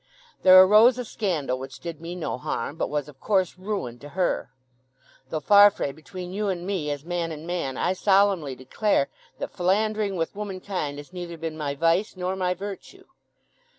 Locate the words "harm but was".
2.39-3.07